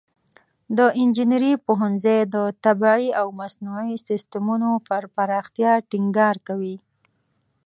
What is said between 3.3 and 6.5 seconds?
مصنوعي سیستمونو پر پراختیا ټینګار